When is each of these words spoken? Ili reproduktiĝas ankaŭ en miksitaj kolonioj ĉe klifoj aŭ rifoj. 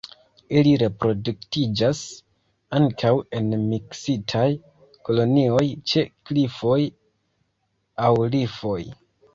Ili 0.59 0.69
reproduktiĝas 0.83 1.99
ankaŭ 2.79 3.11
en 3.41 3.53
miksitaj 3.67 4.43
kolonioj 5.11 5.63
ĉe 5.93 6.09
klifoj 6.31 6.81
aŭ 8.09 8.13
rifoj. 8.37 8.79